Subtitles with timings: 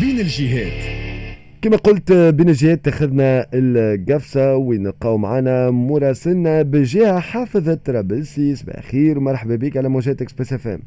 [0.00, 0.82] بين الجهات.
[1.62, 9.56] كما قلت بين الجهات تاخذنا لقفصة ونلقاو معنا مراسلنا بالجهة حافظ الطرابلسي صباح خير مرحبا
[9.56, 10.80] بك على موجات إكسبريس إف إم.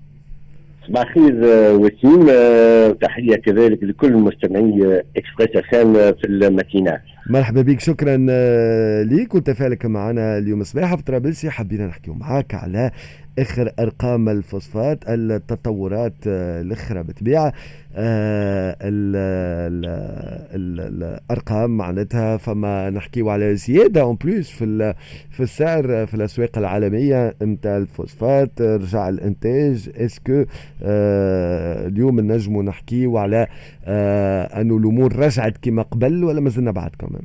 [0.87, 7.61] صباح الخير آه، وسيم آه، تحية كذلك لكل مستمعي إكسبريس إف إم في الماكينات مرحبا
[7.61, 9.35] بك شكرا آه، ليك.
[9.35, 12.91] وتفاعلك معنا اليوم صباح في طرابلسي حبينا نحكيو معاك على
[13.39, 17.53] آخر أرقام الفوسفات التطورات الأخرى بالطبيعه
[17.95, 18.77] آه
[20.55, 24.01] الأرقام معناتها فما نحكيو على زيادة.
[24.01, 24.93] en plus في
[25.29, 29.89] في السعر في الأسواق العالمية نتاع الفوسفات رجع الإنتاج.
[29.97, 30.45] est-ce que
[30.83, 33.47] آه اليوم نجموا نحكيو على
[33.85, 37.21] آه أنه الأمور رجعت كما قبل ولا مازلنا بعد كمان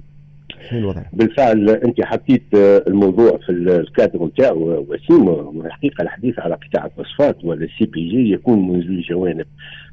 [1.12, 2.42] بالفعل انت حطيت
[2.88, 8.68] الموضوع في الكادر نتاعو وسيم والحقيقة الحديث على قطاع الفوسفات ولا السي بي جي يكون
[8.68, 9.46] منذ جوانب.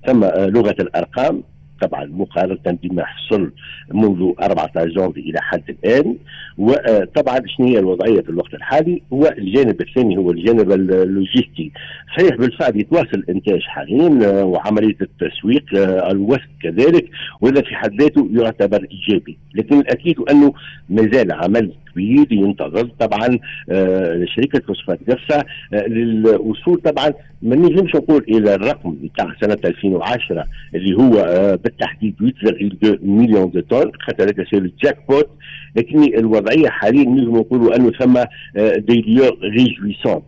[0.08, 1.44] ثم لغة الأرقام
[1.82, 3.52] طبعا مقارنة بما حصل
[3.94, 6.18] منذ 14 جانفي إلى حد الآن
[6.58, 11.72] وطبعا شنو هي الوضعية في الوقت الحالي؟ هو الجانب الثاني هو الجانب اللوجستي.
[12.18, 15.66] صحيح بالفعل يتواصل الانتاج حاليا وعملية التسويق
[16.12, 17.10] الوفد كذلك
[17.42, 19.38] وهذا في حد ذاته يعتبر إيجابي.
[19.56, 20.54] لكن الأكيد أنه
[20.90, 23.40] ما زال عمل كبير ينتظر طبعا
[23.70, 25.00] آه شركة فوسفات
[25.74, 27.14] آه للوصول طبعا.
[27.42, 30.46] ما نجمش نقول إلى الرقم بتاع سنة 2010
[30.76, 34.74] اللي هو آه بالتحديد 8.2 million de tonnes خاطر هذا ça se
[35.10, 35.30] peut
[35.76, 36.04] لكن
[36.48, 38.14] الوضعيه حاليا نجم نقولوا أنه ثم
[38.78, 40.22] des lueurs réjouissantes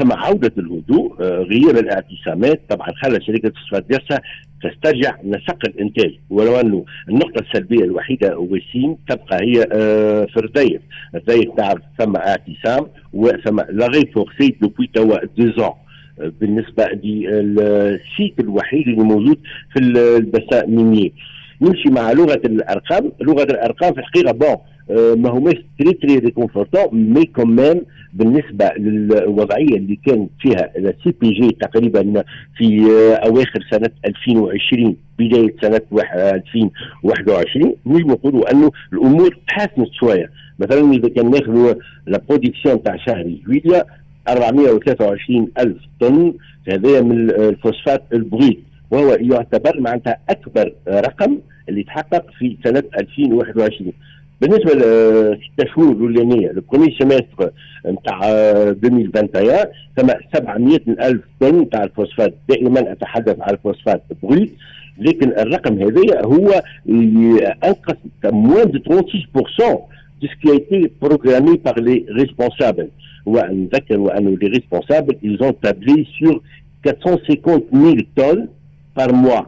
[0.00, 4.20] ثم عودة الهدوء غياب الاعتصامات طبعا خلى شركة فوسفات نفسها
[4.62, 10.80] تسترجع نسق الإنتاج ولو أنه النقطة السلبية الوحيدة وسيم تبقى هي آه في الرديف
[11.14, 15.70] الرديف تعرف ثم اعتصام وثم لاغي فورسي دوبوي توا دوزون
[16.40, 19.38] بالنسبة للسيت الوحيد اللي موجود
[19.72, 21.12] في البساء ميني
[21.62, 23.12] نمشي مع لغة الأرقام.
[23.20, 24.56] لغة الأرقام في الحقيقة بون
[24.90, 27.80] ما هماش تري تري ريكونفورتون مي كومام
[28.12, 32.24] بالنسبة للوضعية اللي كانت فيها السي بي جي تقريبا
[32.56, 32.86] في
[33.26, 40.30] أواخر سنة 2020 بداية سنة 2021 نجم نقولوا أنه الأمور تحسنت شوية.
[40.58, 41.74] مثلا إذا كان ناخذ
[42.06, 43.84] la production تاع شهر جويليا
[44.28, 46.34] 423 ألف طن
[46.68, 48.58] هذا من الفوسفات البريد.
[48.90, 51.38] وهو يعتبر معناتها أكبر رقم
[51.68, 53.92] اللي تحقق في سنة 2021
[54.42, 57.50] بالنسبة للستة شهور الأولانية ال premier semestre
[57.86, 59.56] نتاع 2021
[59.96, 64.50] ثم 700 ألف طن نتاع الفوسفات دائما أتحدث عن الفوسفات بريد
[64.98, 66.62] لكن الرقم هذا هو
[67.64, 69.12] أنقص moins de 36%
[70.22, 72.88] de ce qui a été programmé par les responsables.
[73.26, 76.40] les responsables, ils ont tablé sur
[76.84, 78.48] 450 000 tonnes
[78.94, 79.46] par mois.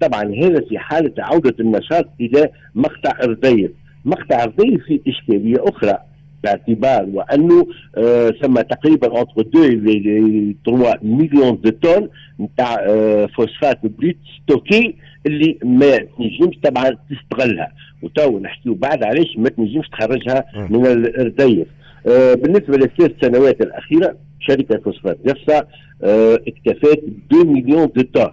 [0.00, 3.70] طبعا هذا في حالة عودة النشاط إلى مقطع رديف
[4.04, 5.98] مقطع رديف في إشكالية أخرى
[6.44, 7.66] باعتبار وأنه
[7.96, 12.08] آه ثم تقريبا entre 2 و 3 millions de tonnes
[12.40, 14.94] نتاع آه فوسفات بريت stocké
[15.26, 17.72] اللي ما تنجمش طبعا تستغلها.
[18.02, 21.66] وتو نحكيو بعد علاش ما تنجمش تخرجها من الرديف
[22.06, 25.66] آه بالنسبة للثلاث سنوات الأخيرة شركة فوسفات نفسها
[26.02, 28.30] آه اكتفت 2 millions de tonnes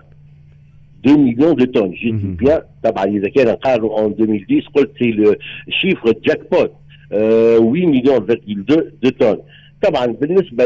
[1.07, 5.35] 2 millions de tonnes جيت bien طبعا اذا كان نقارنوا ان 2010 قلت c'est
[5.67, 6.71] ال chiffre jackpot
[7.09, 9.37] 8 millions virgule 2 de tonnes
[9.81, 10.65] طبعا بالنسبة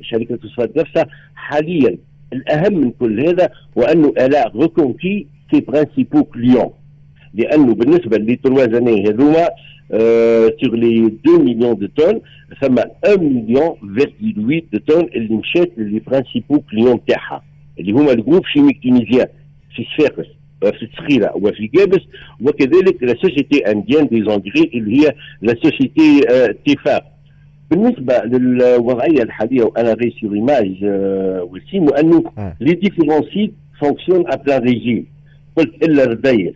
[0.00, 1.96] لشركه فوسفات نفسها حاليا
[2.32, 6.70] الاهم من كل هذا هو انه الا ريكونكي سي برانسيبو كليون
[7.34, 9.48] لأنه بالنسبة لي تروا زاني هذوما
[10.60, 12.20] سيغ لي 2 مليون دو طن
[12.60, 17.42] ثم 1 مليون فيرتيل 8 دو طن اللي مشات لي برانسيبو كليون تاعها
[17.80, 19.26] اللي هما الجروب شيميك تونيزيان
[19.76, 20.26] في صفاقس
[20.60, 22.00] في الصخيرة وفي جابس
[22.40, 25.12] وكذلك لا سوسيتي انديان دي زونجري اللي هي
[25.42, 26.20] لا سوسيتي
[26.66, 27.04] تيفاق
[27.70, 30.76] بالنسبة للوضعية الحالية وأنا غير سيغ ايماج
[31.50, 32.24] وسيم أنه
[32.60, 35.06] لي ديفيرون سيت فونكسيون ا بلان ريجيم
[35.56, 36.54] قلت إلا رديس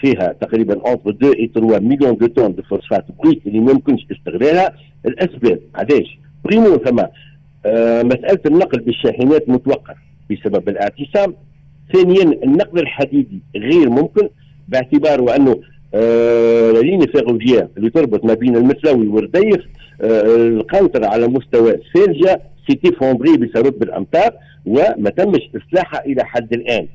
[0.00, 4.06] فيها تقريبا اونتر 2 اي 3 مليون دو طن دو فوسفات بريت اللي ما يمكنش
[4.12, 4.72] استغلالها.
[5.06, 6.98] الأسباب علاش؟ بريمو ثم
[7.66, 9.96] آه مسألة النقل بالشاحنات متوقف.
[10.30, 11.34] بسبب الاعتصام
[11.92, 14.28] ثانيا النقل الحديدي غير ممكن
[14.68, 15.60] باعتبار أنه
[15.94, 19.64] آه ليني فيروفيير اللي تربط ما بين المسلاوي والرديف
[20.02, 24.30] آه القنطرة على مستوى سيرجا سيتي فوندري بسبب الامطار
[24.66, 26.86] وما تمش اصلاحها إلى حد الآن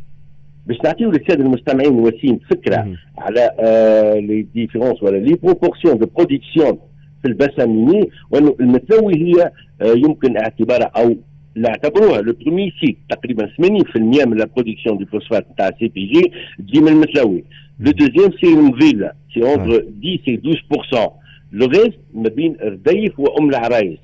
[0.67, 2.95] باش نعطيو للسادة المستمعين وسيم فكرة مم.
[3.17, 6.77] على آه لي ديفيرونس ولا لي بروبورسيون دو برودكسيون
[7.21, 9.51] في البساميني وأنه المتلوي هي
[9.81, 11.15] آه يمكن اعتبارها أو
[11.57, 16.05] اللي اعتبروها لو برومي سيت تقريبا 80% من لا برودكسيون دي فوسفات نتاع سي بي
[16.05, 17.43] جي تجي من المثلوي
[17.79, 19.85] لو دوزيام سي المفيلا سي اونتر
[20.27, 21.11] 10 12%
[21.51, 23.99] لو ريست ما بين رديف وام العرايس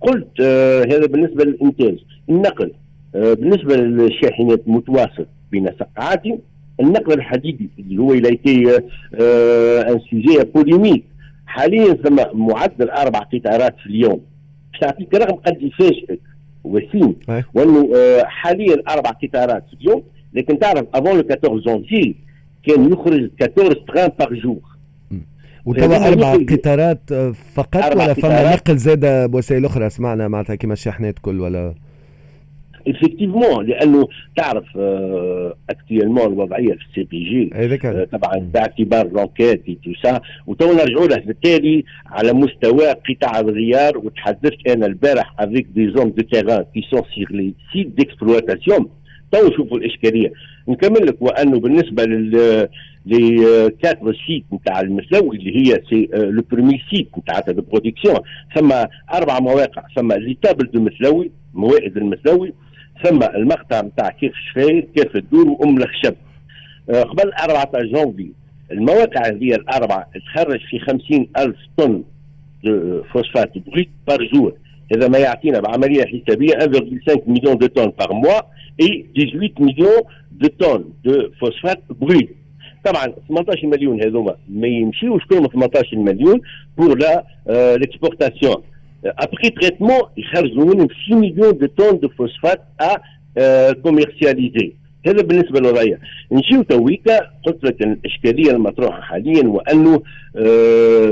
[0.00, 1.98] قلت آه هذا بالنسبة للإنتاج.
[2.28, 2.72] النقل
[3.14, 6.38] آه بالنسبة للشاحنات متواصل بين سقعاتي
[6.80, 8.76] النقل الحديدي اللي هو إلى ايتي
[9.90, 11.04] ان سوجي بوليميك
[11.46, 14.20] حاليا ثم معدل أربع قطارات في اليوم.
[14.72, 16.20] باش نعطيك رقم قد يفاجئك.
[16.66, 17.16] وسيم.
[17.54, 20.02] وأنه آه حاليا أربع قطارات في اليوم.
[20.34, 22.14] لكن تعرف avant le 14 جونفي
[22.66, 24.60] كان يخرج 14 trains par jour
[25.64, 27.12] وتوا أربع قطارات
[27.54, 31.74] فقط أربع ولا فما نقل زاد بوسائل أخرى؟ سمعنا معناتها كيما الشاحنات كل ولا
[32.88, 34.64] effectivement لأنه تعرف
[35.70, 37.50] actuellement آه الوضعية في ال CPG
[37.84, 43.98] آه طبعا باعتبار l'enquête tout ça وتو نرجعوا له بالتالي على مستوى قطاع الغيار.
[43.98, 48.88] وتحدثت أنا البارح avec des gens de terrain qui sont sur les sites d'exploitation
[49.32, 50.32] تو شوفوا الإشكالية.
[50.68, 52.68] نكمل لك وأنه بالنسبة لل
[53.06, 58.16] لي كاتر سيت نتاع المسلوي اللي هي سي لو برومي سيت نتاع دو برودكسيون
[58.54, 58.72] ثم
[59.14, 59.82] أربع مواقع.
[59.96, 62.52] ثم ليتابل دو مسلوي موائد المسلوي.
[63.04, 66.14] ثم المقطع نتاع كيف شفاير كيف الدور وأم الخشب.
[66.90, 68.30] أه قبل 14 جونفي
[68.72, 72.02] المواقع هذه الأربعة تخرج في 50 ألف طن
[73.12, 74.54] فوسفات بريت بار جور
[74.92, 78.40] هذا ما يعطينا بعملية حسابية 1,5 million de tonnes par mois
[78.80, 80.02] et 18 millions
[80.32, 82.36] de tonnes de phosphate brut
[82.84, 86.40] طبعا 18 مليون هذوما ما يمشيوش كلهم 18 مليون
[86.78, 87.24] pour la
[87.76, 88.62] l'exportation
[89.18, 94.72] après traitement يخرجوا منهم 6 millions de tonnes de phosphate à commercialiser
[95.06, 95.98] هذا بالنسبة للوضعيه
[96.32, 100.02] نجيو تويكا قلت لك الاشكاليه المطروحه حاليا وانه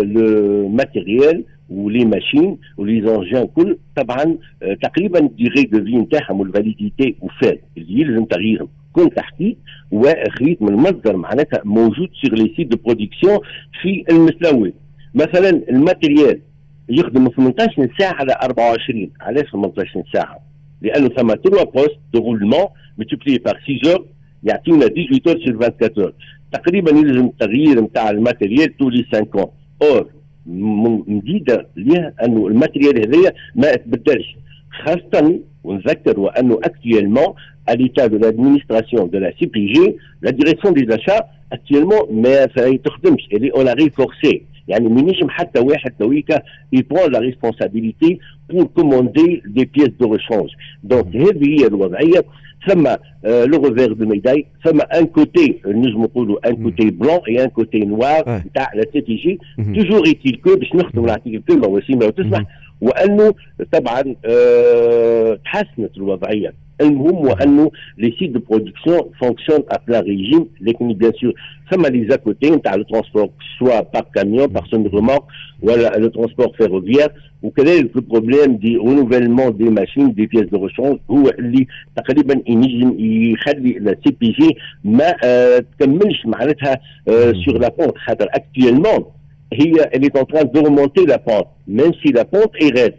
[0.02, 4.38] لو ماتيريال ولي ماشين ولي زونجان كل طبعا
[4.82, 9.56] تقريبا ديغي دو في نتاعهم والفاليديتي وفات اللي يلزم تغييرهم كل تحقيق
[9.90, 13.38] وخيط من المصدر معناتها موجود سيغ لي سيت دو برودكسيون
[13.82, 14.72] في المسلوي
[15.14, 16.40] مثلا الماتيريال
[16.88, 20.38] يخدم 18 ساعه على 24 علاش 18 ساعه؟
[20.82, 22.66] لأنه ثم 3 بوست دو رولمون
[22.98, 24.06] ملتيبلي بار 6 اور
[24.44, 26.12] يعطينا 18 اور سير 24 اور
[26.52, 29.50] تقريبا يلزم التغيير نتاع الماتيريال تولي 5 اور
[29.82, 30.08] اور
[30.46, 34.36] مديده ليه أنه الماتيريال هذايا ما تبدلش.
[34.84, 37.34] خاصه ونذكر وأنه اكتيلمون
[37.66, 42.46] à l'état de l'administration de la CPG, la direction des achats actuellement ما
[42.84, 43.28] تخدمش.
[43.30, 48.18] Est on l'a renforcé يعني ما ينجم حتى واحد تويكا يبرون لا ريسبونسابيلتي
[48.50, 50.50] بور كوموندي دي بيس دو ريشونج.
[50.84, 52.24] دونك هذه هي الوضعية.
[52.68, 52.88] ثم
[53.24, 57.78] le revers de médaille ثم un côté نجم نقولوا un côté blanc et un côté
[57.78, 59.38] noir نتاع la CPG
[59.74, 62.42] toujours est-il que باش نخدموا نعطيك الكلمة وسيم لو تسمح
[62.80, 63.34] وأنه
[63.72, 66.52] طبعا أه تحسنت الوضعية.
[66.80, 71.32] المهم وانه les sites de production fonctionnent à plein régime لكن bien sûr
[71.70, 73.28] ثم les à-côtés نتاع le transport
[73.58, 75.22] soit par camion par semi-remorque
[75.62, 77.08] ولا le transport ferroviaire
[77.42, 81.66] وكذلك ال problème des renouvellements des machines des pièces de rechange هو اللي
[81.96, 89.04] تقريبا ينجم يخلي la CPG ما آه تكملش معناتها آه sur la pente خاطر actuellement
[89.52, 92.94] هي اللي est en train de remonter la pente même si la pente est raide.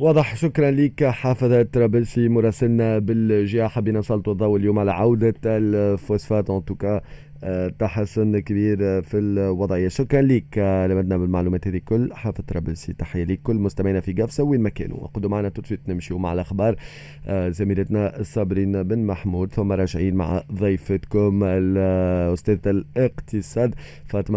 [0.00, 6.50] واضح شكرا لك حافظ طرابلسي مراسلنا بالجهه حبينا نسلطوا الضوء اليوم على عودة الفوسفات.
[6.50, 7.00] en tout cas
[7.78, 9.88] تحسن كبير في الوضعية.
[9.88, 10.58] شكرا لك
[10.90, 12.10] لمدنا بالمعلومات هذه كل.
[12.12, 13.40] حافظ طرابلسي تحية لك.
[13.42, 14.96] كل مستمعينا في قفصة وين ما كانوا.
[14.96, 16.76] واقعدوا معنا تدفيت نمشيو مع الأخبار.
[17.30, 23.74] زميلتنا صابرين بن محمود ثم راجعين مع ضيفتكم الأستاذة الإقتصاد
[24.06, 24.32] فاطمة